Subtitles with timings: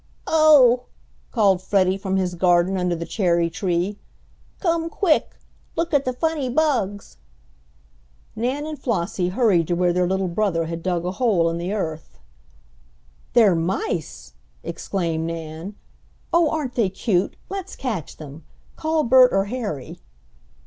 [0.25, 0.85] "Oh,"
[1.29, 3.99] called Freddie from his garden under the cherry tree,
[4.59, 5.35] "come quick!
[5.75, 7.17] Look at the funny bugs!"
[8.35, 11.71] Nan and Flossie hurried to where their little brother had dug a hole in the
[11.71, 12.17] earth.
[13.33, 14.33] "They're mice!"
[14.63, 15.75] exclaimed Nan.
[16.33, 17.35] "Oh, aren't they cute!
[17.49, 18.43] Let's catch them.
[18.75, 19.99] Call Bert or Harry."